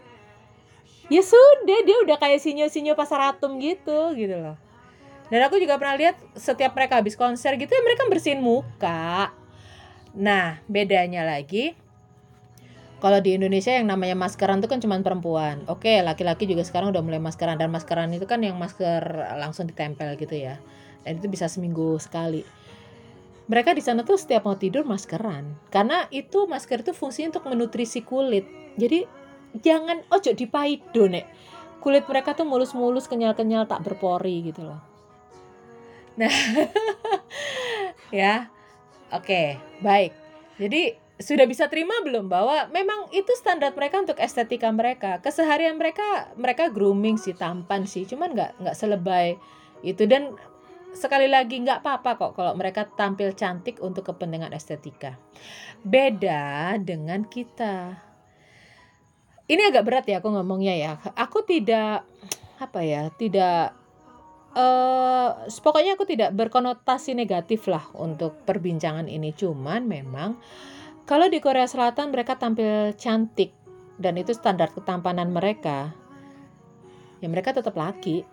ya 1.12 1.20
sudah 1.20 1.84
dia 1.84 1.98
udah 2.08 2.16
kayak 2.16 2.40
sinyo-sinyo 2.40 2.96
pasar 2.96 3.36
atom 3.36 3.60
gitu 3.60 4.16
gitu 4.16 4.40
loh. 4.40 4.56
Dan 5.28 5.44
aku 5.44 5.60
juga 5.60 5.76
pernah 5.76 6.00
lihat 6.00 6.16
setiap 6.40 6.72
mereka 6.78 7.04
habis 7.04 7.20
konser 7.20 7.60
gitu 7.60 7.70
ya 7.70 7.84
mereka 7.84 8.08
bersihin 8.08 8.40
muka. 8.40 9.36
Nah 10.16 10.64
bedanya 10.72 11.28
lagi 11.28 11.76
kalau 13.04 13.20
di 13.20 13.36
Indonesia 13.36 13.76
yang 13.76 13.92
namanya 13.92 14.16
maskeran 14.16 14.64
itu 14.64 14.72
kan 14.72 14.80
cuma 14.80 14.96
perempuan. 15.04 15.60
Oke, 15.68 16.00
laki-laki 16.00 16.48
juga 16.48 16.64
sekarang 16.64 16.96
udah 16.96 17.04
mulai 17.04 17.20
maskeran 17.20 17.60
dan 17.60 17.68
maskeran 17.68 18.16
itu 18.16 18.24
kan 18.24 18.40
yang 18.40 18.56
masker 18.56 19.04
langsung 19.36 19.68
ditempel 19.68 20.16
gitu 20.16 20.40
ya. 20.40 20.56
Dan 21.04 21.20
itu 21.20 21.28
bisa 21.28 21.52
seminggu 21.52 22.00
sekali. 22.00 22.48
Mereka 23.52 23.76
di 23.76 23.84
sana 23.84 24.08
tuh 24.08 24.16
setiap 24.16 24.48
mau 24.48 24.56
tidur 24.56 24.88
maskeran 24.88 25.52
karena 25.68 26.08
itu 26.16 26.48
masker 26.48 26.80
itu 26.80 26.96
fungsinya 26.96 27.36
untuk 27.36 27.52
menutrisi 27.52 28.08
kulit. 28.08 28.48
Jadi 28.80 29.04
jangan 29.60 30.08
ojo 30.08 30.32
dipaido 30.32 31.04
nek. 31.12 31.28
Kulit 31.84 32.08
mereka 32.08 32.32
tuh 32.32 32.48
mulus-mulus, 32.48 33.12
kenyal-kenyal, 33.12 33.68
tak 33.68 33.84
berpori 33.84 34.48
gitu 34.48 34.64
loh. 34.64 34.80
Nah, 36.16 36.32
ya, 38.16 38.48
oke, 39.12 39.60
baik. 39.84 40.16
Jadi 40.56 41.03
sudah 41.22 41.46
bisa 41.46 41.70
terima 41.70 41.94
belum 42.02 42.26
bahwa 42.26 42.74
memang 42.74 43.06
itu 43.14 43.30
standar 43.38 43.70
mereka 43.78 44.02
untuk 44.02 44.18
estetika 44.18 44.74
mereka. 44.74 45.22
Keseharian 45.22 45.78
mereka 45.78 46.34
mereka 46.34 46.74
grooming 46.74 47.22
sih 47.22 47.38
tampan 47.38 47.86
sih 47.86 48.10
cuman 48.10 48.34
nggak 48.34 48.52
nggak 48.66 48.78
selebay 48.78 49.38
itu. 49.86 50.10
Dan 50.10 50.34
sekali 50.94 51.30
lagi 51.30 51.62
nggak 51.62 51.86
apa-apa 51.86 52.12
kok 52.18 52.32
kalau 52.38 52.54
mereka 52.58 52.90
tampil 52.90 53.34
cantik 53.38 53.78
untuk 53.86 54.10
kepentingan 54.10 54.58
estetika. 54.58 55.22
Beda 55.86 56.74
dengan 56.82 57.30
kita. 57.30 57.94
Ini 59.46 59.70
agak 59.70 59.86
berat 59.86 60.06
ya 60.10 60.18
aku 60.18 60.34
ngomongnya 60.34 60.74
ya. 60.74 60.92
Aku 61.14 61.46
tidak 61.46 62.10
apa 62.58 62.80
ya 62.82 63.12
tidak 63.14 63.76
uh, 64.58 65.46
pokoknya 65.46 65.94
aku 65.94 66.10
tidak 66.10 66.32
berkonotasi 66.34 67.14
negatif 67.14 67.70
lah 67.70 67.86
untuk 67.94 68.42
perbincangan 68.50 69.06
ini. 69.06 69.30
Cuman 69.30 69.86
memang 69.86 70.42
kalau 71.04 71.28
di 71.28 71.44
Korea 71.44 71.68
Selatan 71.68 72.16
mereka 72.16 72.40
tampil 72.40 72.96
cantik 72.96 73.52
dan 74.00 74.16
itu 74.16 74.32
standar 74.32 74.72
ketampanan 74.72 75.36
mereka, 75.36 75.92
ya 77.20 77.28
mereka 77.28 77.52
tetap 77.52 77.76
laki. 77.76 78.24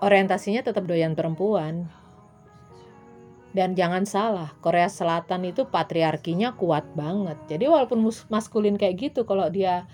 Orientasinya 0.00 0.64
tetap 0.64 0.88
doyan 0.88 1.12
perempuan. 1.12 1.90
Dan 3.50 3.74
jangan 3.74 4.06
salah, 4.06 4.54
Korea 4.62 4.86
Selatan 4.86 5.42
itu 5.42 5.66
patriarkinya 5.66 6.54
kuat 6.54 6.86
banget. 6.94 7.36
Jadi 7.50 7.66
walaupun 7.66 7.98
maskulin 8.30 8.78
kayak 8.78 9.10
gitu, 9.10 9.26
kalau 9.26 9.50
dia 9.50 9.90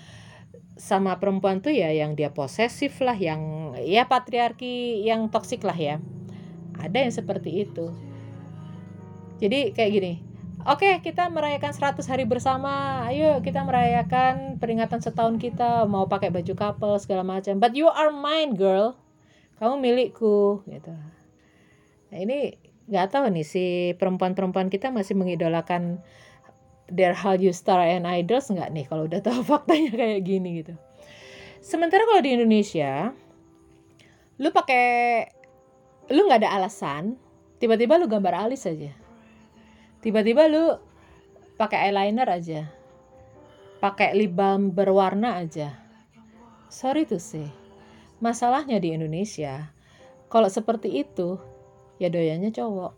sama 0.76 1.16
perempuan 1.16 1.64
tuh 1.64 1.72
ya 1.72 1.88
yang 1.88 2.12
dia 2.12 2.28
posesif 2.36 3.00
lah, 3.00 3.16
yang 3.16 3.72
ya 3.80 4.04
patriarki 4.04 5.00
yang 5.08 5.32
toksik 5.32 5.64
lah 5.64 5.74
ya. 5.74 5.96
Ada 6.76 7.08
yang 7.08 7.12
seperti 7.16 7.64
itu. 7.64 7.96
Jadi 9.40 9.72
kayak 9.72 9.90
gini, 9.90 10.25
Oke, 10.66 10.98
kita 10.98 11.30
merayakan 11.30 11.70
100 11.70 12.02
hari 12.10 12.26
bersama. 12.26 13.06
Ayo 13.06 13.38
kita 13.38 13.62
merayakan 13.62 14.58
peringatan 14.58 14.98
setahun 14.98 15.38
kita, 15.38 15.86
mau 15.86 16.10
pakai 16.10 16.34
baju 16.34 16.58
couple 16.58 16.98
segala 16.98 17.22
macam. 17.22 17.62
But 17.62 17.78
you 17.78 17.86
are 17.86 18.10
mine, 18.10 18.58
girl. 18.58 18.98
Kamu 19.62 19.78
milikku 19.78 20.66
gitu. 20.66 20.90
Nah, 22.10 22.18
ini 22.18 22.58
nggak 22.90 23.14
tahu 23.14 23.30
nih 23.30 23.46
si 23.46 23.94
perempuan-perempuan 23.94 24.66
kita 24.66 24.90
masih 24.90 25.14
mengidolakan 25.14 26.02
their 26.90 27.14
Hallyu 27.14 27.54
Star 27.54 27.86
and 27.86 28.02
Idols 28.06 28.50
nggak 28.50 28.70
nih 28.74 28.90
kalau 28.90 29.06
udah 29.06 29.22
tahu 29.22 29.46
faktanya 29.50 29.94
kayak 29.94 30.22
gini 30.22 30.62
gitu. 30.62 30.74
sementara 31.58 32.06
kalau 32.06 32.22
di 32.22 32.30
Indonesia 32.38 33.10
lu 34.38 34.54
pakai 34.54 34.86
lu 36.14 36.30
nggak 36.30 36.46
ada 36.46 36.62
alasan 36.62 37.18
tiba-tiba 37.58 37.98
lu 37.98 38.06
gambar 38.06 38.46
alis 38.46 38.70
aja 38.70 38.94
tiba-tiba 40.06 40.46
lu 40.46 40.78
pakai 41.58 41.90
eyeliner 41.90 42.30
aja. 42.30 42.70
Pakai 43.82 44.14
lip 44.14 44.38
balm 44.38 44.70
berwarna 44.70 45.42
aja. 45.42 45.74
Sorry 46.70 47.02
tuh 47.10 47.18
sih 47.18 47.66
masalahnya 48.20 48.80
di 48.80 48.96
Indonesia 48.96 49.68
kalau 50.32 50.48
seperti 50.48 51.04
itu 51.04 51.36
ya 52.00 52.08
doyannya 52.08 52.52
cowok. 52.52 52.92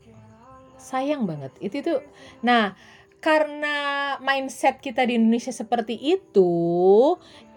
Sayang 0.78 1.26
banget. 1.26 1.52
Itu 1.58 1.82
tuh 1.82 2.00
nah 2.44 2.78
karena 3.18 4.14
mindset 4.22 4.78
kita 4.78 5.02
di 5.02 5.18
Indonesia 5.18 5.50
seperti 5.50 5.98
itu, 5.98 6.52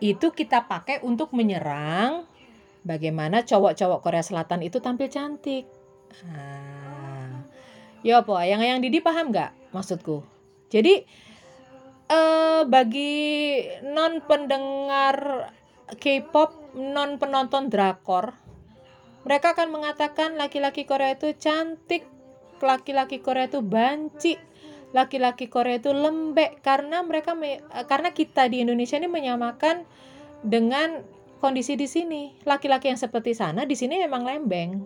itu 0.01 0.27
kita 0.33 0.65
pakai 0.65 1.05
untuk 1.05 1.37
menyerang 1.37 2.25
bagaimana 2.81 3.45
cowok-cowok 3.45 4.01
Korea 4.01 4.25
Selatan 4.25 4.65
itu 4.65 4.81
tampil 4.81 5.05
cantik. 5.05 5.69
Nah, 6.25 6.80
ya 8.01 8.21
apa? 8.21 8.45
Yang 8.45 8.61
yang 8.67 8.79
Didi 8.81 8.99
paham 9.01 9.33
nggak 9.33 9.73
maksudku? 9.73 10.21
Jadi 10.69 11.03
eh, 12.11 12.61
bagi 12.65 13.13
non 13.85 14.21
pendengar 14.25 15.47
K-pop, 15.91 16.75
non 16.79 17.19
penonton 17.19 17.67
drakor, 17.67 18.31
mereka 19.27 19.53
akan 19.53 19.69
mengatakan 19.69 20.39
laki-laki 20.39 20.87
Korea 20.87 21.13
itu 21.13 21.35
cantik, 21.35 22.07
laki-laki 22.63 23.19
Korea 23.19 23.51
itu 23.51 23.59
banci, 23.59 24.39
laki-laki 24.95 25.45
Korea 25.51 25.77
itu 25.77 25.93
lembek 25.93 26.63
karena 26.65 27.03
mereka 27.05 27.37
me, 27.37 27.61
karena 27.85 28.15
kita 28.15 28.49
di 28.49 28.63
Indonesia 28.65 28.97
ini 28.97 29.11
menyamakan 29.11 29.85
dengan 30.41 31.05
kondisi 31.37 31.77
di 31.77 31.85
sini. 31.85 32.33
Laki-laki 32.49 32.89
yang 32.89 32.97
seperti 32.97 33.37
sana 33.37 33.67
di 33.67 33.77
sini 33.77 34.01
memang 34.01 34.25
lembeng. 34.25 34.81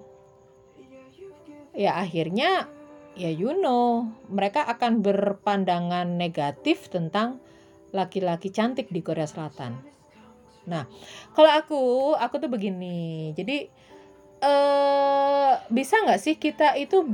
Ya 1.76 2.00
akhirnya 2.00 2.72
ya 3.16 3.32
you 3.32 3.56
know, 3.58 4.12
mereka 4.28 4.68
akan 4.68 5.00
berpandangan 5.00 6.20
negatif 6.20 6.92
tentang 6.92 7.40
laki-laki 7.96 8.52
cantik 8.52 8.92
di 8.92 9.00
Korea 9.00 9.26
Selatan. 9.26 9.80
Nah, 10.68 10.84
kalau 11.32 11.52
aku, 11.52 11.82
aku 12.20 12.36
tuh 12.44 12.52
begini. 12.52 13.32
Jadi 13.32 13.86
eh 14.46 15.52
bisa 15.72 15.96
nggak 16.04 16.22
sih 16.22 16.36
kita 16.36 16.76
itu 16.76 17.08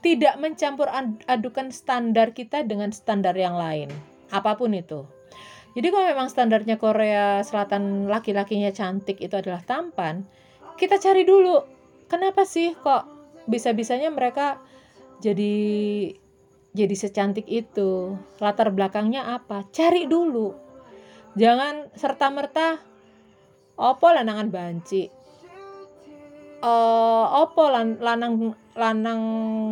tidak 0.00 0.40
mencampur 0.40 0.88
adukan 1.28 1.68
standar 1.68 2.32
kita 2.32 2.64
dengan 2.64 2.90
standar 2.90 3.36
yang 3.36 3.54
lain 3.54 3.92
apa 4.32 4.56
pun 4.56 4.72
itu 4.72 5.04
jadi 5.76 5.92
kalau 5.92 6.06
memang 6.10 6.28
standarnya 6.32 6.80
Korea 6.80 7.44
Selatan 7.44 8.08
laki-lakinya 8.08 8.72
cantik 8.72 9.20
itu 9.20 9.36
adalah 9.36 9.60
tampan 9.62 10.24
kita 10.80 10.96
cari 10.96 11.28
dulu 11.28 11.62
kenapa 12.08 12.48
sih 12.48 12.72
kok 12.74 13.06
bisa-bisanya 13.46 14.08
mereka 14.08 14.58
jadi 15.20 15.54
jadi 16.72 16.94
secantik 16.96 17.46
itu. 17.46 18.16
Latar 18.40 18.72
belakangnya 18.72 19.36
apa? 19.36 19.68
Cari 19.70 20.08
dulu. 20.08 20.54
Jangan 21.36 21.94
serta 21.94 22.26
merta 22.32 22.68
opo 23.78 24.06
lanangan 24.10 24.48
banci? 24.50 25.06
Uh, 26.60 27.24
opo 27.40 27.72
lan, 27.72 27.96
lanang 28.04 28.52
lanang 28.76 29.22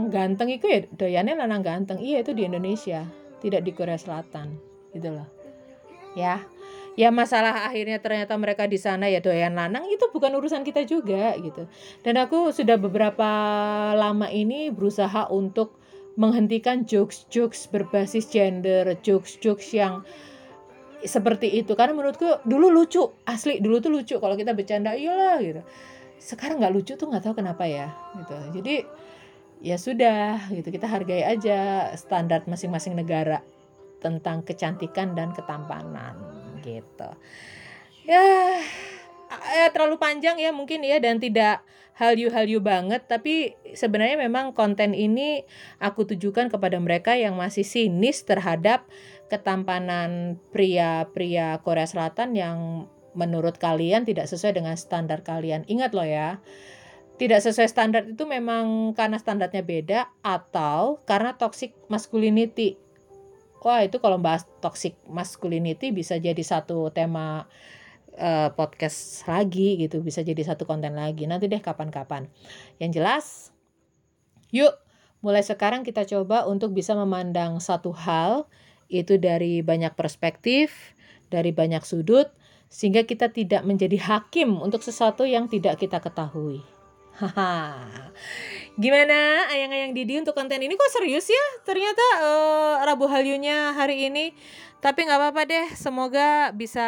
ganteng 0.08 0.48
itu 0.48 0.64
ya 0.68 0.80
doyannya 0.88 1.36
lanang 1.36 1.60
ganteng. 1.64 1.98
Iya 2.00 2.24
itu 2.24 2.32
di 2.32 2.48
Indonesia 2.48 3.04
tidak 3.40 3.64
di 3.64 3.72
Korea 3.76 3.98
Selatan. 4.00 4.56
Gitu 4.92 5.12
loh 5.12 5.37
ya. 6.14 6.44
Ya 6.98 7.14
masalah 7.14 7.70
akhirnya 7.70 8.02
ternyata 8.02 8.34
mereka 8.34 8.66
di 8.66 8.74
sana 8.74 9.06
ya 9.06 9.22
doyan 9.22 9.54
lanang 9.54 9.86
itu 9.86 10.10
bukan 10.10 10.34
urusan 10.34 10.66
kita 10.66 10.82
juga 10.82 11.30
gitu. 11.38 11.70
Dan 12.02 12.18
aku 12.18 12.50
sudah 12.50 12.74
beberapa 12.74 13.30
lama 13.94 14.26
ini 14.26 14.74
berusaha 14.74 15.30
untuk 15.30 15.78
menghentikan 16.18 16.82
jokes-jokes 16.82 17.70
berbasis 17.70 18.26
gender 18.26 18.98
jokes-jokes 19.06 19.70
yang 19.70 20.02
seperti 21.06 21.62
itu. 21.62 21.78
Karena 21.78 21.94
menurutku 21.94 22.42
dulu 22.42 22.66
lucu 22.66 23.06
asli 23.30 23.62
dulu 23.62 23.78
tuh 23.78 23.94
lucu 23.94 24.18
kalau 24.18 24.34
kita 24.34 24.50
bercanda 24.50 24.98
iyalah 24.98 25.38
gitu. 25.38 25.62
Sekarang 26.18 26.58
nggak 26.58 26.74
lucu 26.74 26.98
tuh 26.98 27.06
nggak 27.06 27.22
tahu 27.30 27.38
kenapa 27.38 27.62
ya 27.70 27.94
gitu. 28.18 28.58
Jadi 28.58 28.74
ya 29.62 29.78
sudah 29.78 30.50
gitu. 30.50 30.66
Kita 30.74 30.90
hargai 30.90 31.22
aja 31.22 31.94
standar 31.94 32.42
masing-masing 32.50 32.98
negara 32.98 33.38
tentang 33.98 34.46
kecantikan 34.46 35.14
dan 35.14 35.34
ketampanan 35.34 36.14
gitu 36.62 37.10
ya 38.06 38.58
ya 39.28 39.66
terlalu 39.74 40.00
panjang 40.00 40.40
ya 40.40 40.50
mungkin 40.50 40.80
ya 40.80 40.96
dan 40.98 41.20
tidak 41.20 41.60
halyu-halyu 41.98 42.62
banget 42.62 43.04
tapi 43.10 43.58
sebenarnya 43.74 44.16
memang 44.16 44.54
konten 44.54 44.94
ini 44.94 45.42
aku 45.82 46.06
tujukan 46.14 46.48
kepada 46.48 46.78
mereka 46.78 47.18
yang 47.18 47.34
masih 47.34 47.66
sinis 47.66 48.22
terhadap 48.22 48.86
ketampanan 49.28 50.40
pria-pria 50.54 51.60
Korea 51.60 51.84
Selatan 51.84 52.32
yang 52.38 52.88
menurut 53.18 53.58
kalian 53.58 54.06
tidak 54.06 54.30
sesuai 54.30 54.62
dengan 54.62 54.78
standar 54.78 55.26
kalian. 55.26 55.66
Ingat 55.66 55.90
loh 55.90 56.06
ya, 56.06 56.38
tidak 57.18 57.42
sesuai 57.42 57.68
standar 57.68 58.02
itu 58.06 58.24
memang 58.24 58.94
karena 58.94 59.18
standarnya 59.18 59.62
beda 59.66 60.00
atau 60.22 61.02
karena 61.04 61.34
toxic 61.34 61.74
masculinity. 61.90 62.78
Wah 63.62 63.82
itu 63.82 63.98
kalau 63.98 64.18
bahas 64.22 64.46
toxic 64.62 64.94
masculinity 65.10 65.90
bisa 65.90 66.16
jadi 66.16 66.38
satu 66.40 66.94
tema 66.94 67.50
uh, 68.14 68.48
podcast 68.54 69.26
lagi 69.26 69.78
gitu, 69.78 70.02
bisa 70.02 70.22
jadi 70.22 70.38
satu 70.42 70.66
konten 70.66 70.94
lagi. 70.94 71.26
Nanti 71.26 71.50
deh 71.50 71.62
kapan-kapan. 71.62 72.30
Yang 72.78 72.90
jelas, 72.98 73.26
yuk 74.54 74.74
mulai 75.18 75.42
sekarang 75.42 75.82
kita 75.82 76.06
coba 76.06 76.46
untuk 76.46 76.70
bisa 76.70 76.94
memandang 76.94 77.58
satu 77.58 77.90
hal 77.90 78.46
itu 78.86 79.18
dari 79.18 79.60
banyak 79.60 79.92
perspektif, 79.98 80.94
dari 81.28 81.52
banyak 81.52 81.82
sudut, 81.84 82.30
sehingga 82.72 83.04
kita 83.04 83.32
tidak 83.32 83.64
menjadi 83.64 83.98
hakim 84.00 84.60
untuk 84.60 84.80
sesuatu 84.80 85.28
yang 85.28 85.48
tidak 85.50 85.80
kita 85.80 86.00
ketahui. 86.00 86.64
Haha. 87.18 87.82
Gimana 88.78 89.50
ayang-ayang 89.50 89.90
Didi 89.90 90.22
untuk 90.22 90.38
konten 90.38 90.62
ini 90.62 90.78
kok 90.78 90.94
serius 90.94 91.26
ya? 91.26 91.44
Ternyata 91.66 92.04
uh, 92.22 92.74
Rabu 92.86 93.10
Halyunya 93.10 93.74
hari 93.74 94.06
ini. 94.06 94.30
Tapi 94.78 95.02
nggak 95.02 95.18
apa-apa 95.18 95.42
deh. 95.50 95.66
Semoga 95.74 96.54
bisa 96.54 96.86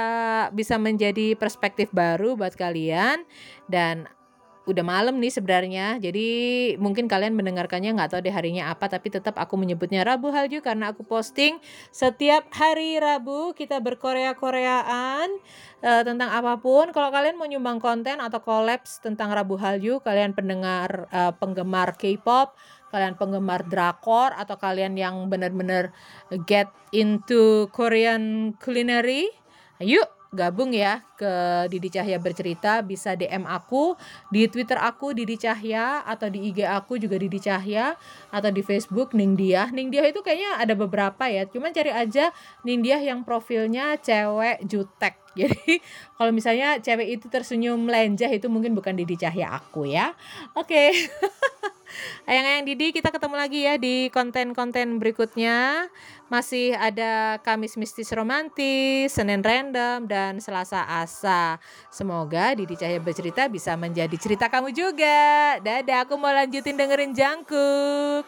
bisa 0.54 0.78
menjadi 0.78 1.34
perspektif 1.34 1.90
baru 1.90 2.38
buat 2.38 2.54
kalian 2.54 3.26
dan 3.66 4.06
udah 4.68 4.84
malam 4.84 5.16
nih 5.16 5.32
sebenarnya. 5.32 5.96
Jadi 5.96 6.28
mungkin 6.76 7.08
kalian 7.08 7.32
mendengarkannya 7.32 7.96
nggak 7.96 8.12
tahu 8.12 8.20
deh 8.20 8.34
harinya 8.34 8.68
apa, 8.68 8.92
tapi 8.92 9.08
tetap 9.08 9.40
aku 9.40 9.56
menyebutnya 9.56 10.04
Rabu 10.04 10.28
Halju 10.28 10.60
karena 10.60 10.92
aku 10.92 11.02
posting 11.02 11.56
setiap 11.88 12.52
hari 12.52 13.00
Rabu 13.00 13.56
kita 13.56 13.80
berkorea-koreaan 13.80 15.28
uh, 15.80 16.02
tentang 16.04 16.28
apa 16.28 16.60
pun. 16.60 16.92
Kalau 16.92 17.08
kalian 17.08 17.40
mau 17.40 17.48
nyumbang 17.48 17.80
konten 17.80 18.20
atau 18.20 18.44
kolaps 18.44 19.00
tentang 19.00 19.32
Rabu 19.32 19.56
Halju, 19.56 20.04
kalian 20.04 20.36
pendengar 20.36 21.08
uh, 21.08 21.32
penggemar 21.32 21.96
K-pop, 21.96 22.52
kalian 22.92 23.16
penggemar 23.16 23.64
drakor 23.64 24.36
atau 24.36 24.60
kalian 24.60 24.92
yang 24.94 25.26
benar-benar 25.32 25.94
get 26.44 26.68
into 26.92 27.66
Korean 27.72 28.52
culinary, 28.60 29.32
yuk 29.80 30.19
gabung 30.30 30.70
ya 30.70 31.02
ke 31.18 31.66
Didi 31.66 31.90
Cahya 31.90 32.22
bercerita. 32.22 32.80
Bisa 32.86 33.18
DM 33.18 33.44
aku 33.46 33.98
di 34.30 34.46
Twitter 34.46 34.78
aku 34.78 35.10
Didi 35.10 35.34
Cahya 35.36 36.06
atau 36.06 36.30
di 36.30 36.50
IG 36.50 36.62
aku 36.66 36.96
juga 37.02 37.18
Didi 37.18 37.42
Cahya 37.42 37.98
atau 38.30 38.50
di 38.54 38.62
Facebook 38.62 39.12
Ningdiah 39.12 39.68
Ningdiah 39.74 40.06
itu 40.06 40.22
kayaknya 40.22 40.62
ada 40.62 40.74
beberapa 40.78 41.26
ya 41.26 41.46
cuman 41.50 41.74
cari 41.74 41.90
aja 41.90 42.30
Ningdiah 42.62 43.02
yang 43.02 43.26
profilnya 43.26 43.98
cewek 43.98 44.62
jutek. 44.66 45.18
Jadi 45.38 45.78
kalau 46.18 46.34
misalnya 46.34 46.82
cewek 46.82 47.20
itu 47.20 47.26
tersenyum 47.30 47.86
lenjah 47.86 48.30
itu 48.30 48.50
mungkin 48.50 48.74
bukan 48.74 48.94
Didi 48.98 49.18
Cahya 49.18 49.58
aku 49.58 49.86
ya. 49.86 50.14
Oke. 50.54 50.90
okay. 50.90 50.90
Ayang-ayang 52.26 52.64
Didi 52.66 52.92
kita 52.94 53.10
ketemu 53.10 53.34
lagi 53.36 53.60
ya 53.66 53.74
di 53.80 54.08
konten-konten 54.12 54.98
berikutnya. 54.98 55.88
Masih 56.30 56.78
ada 56.78 57.42
Kamis 57.42 57.74
Mistis 57.74 58.14
Romantis, 58.14 59.10
Senin 59.10 59.42
Random, 59.42 60.06
dan 60.06 60.38
Selasa 60.38 60.86
Asa. 60.86 61.58
Semoga 61.90 62.54
Didi 62.54 62.78
Cahaya 62.78 63.02
Bercerita 63.02 63.50
bisa 63.50 63.74
menjadi 63.74 64.14
cerita 64.14 64.46
kamu 64.46 64.70
juga. 64.70 65.58
Dadah, 65.58 66.06
aku 66.06 66.14
mau 66.14 66.30
lanjutin 66.30 66.78
dengerin 66.78 67.12
Jangkuk. 67.14 68.24